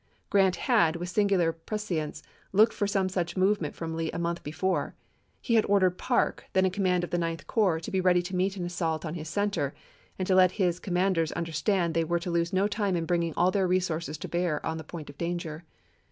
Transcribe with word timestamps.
Grant 0.31 0.55
had, 0.55 0.95
with 0.95 1.09
singular 1.09 1.51
prescience, 1.53 2.23
looked 2.53 2.73
for 2.73 2.87
some 2.87 3.07
such 3.07 3.37
movement 3.37 3.75
from 3.75 3.93
Lee 3.95 4.09
a 4.11 4.17
month 4.17 4.41
before. 4.43 4.95
He 5.41 5.53
had 5.53 5.65
ordered 5.67 5.99
Parke, 5.99 6.45
then 6.53 6.65
in 6.65 6.71
command 6.71 7.03
of 7.03 7.11
the 7.11 7.19
Ninth 7.19 7.41
Fet>.22,i865, 7.41 7.47
Corps, 7.47 7.79
to 7.81 7.91
be 7.91 8.01
ready 8.01 8.21
to 8.23 8.35
meet 8.35 8.57
an 8.57 8.65
assault 8.65 9.05
on 9.05 9.13
his 9.13 9.29
center 9.29 9.75
and 10.17 10.25
to 10.27 10.33
let 10.33 10.53
his 10.53 10.79
commanders 10.79 11.31
understand 11.33 11.93
they 11.93 12.03
were 12.03 12.17
to 12.17 12.31
lose 12.31 12.51
no 12.51 12.67
time 12.67 12.95
in 12.95 13.05
bringing 13.05 13.35
all 13.37 13.51
their 13.51 13.67
resources 13.67 14.17
to 14.17 14.27
bear 14.27 14.65
on 14.65 14.79
the 14.79 14.83
point 14.83 15.07
of 15.11 15.19
danger. 15.19 15.65